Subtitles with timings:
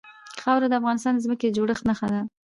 [0.41, 2.21] خاوره د افغانستان د ځمکې د جوړښت نښه ده.